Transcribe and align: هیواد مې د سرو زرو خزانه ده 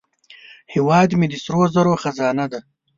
هیواد 0.73 1.09
مې 1.19 1.27
د 1.29 1.33
سرو 1.43 1.63
زرو 1.73 1.93
خزانه 2.03 2.45
ده 2.51 2.59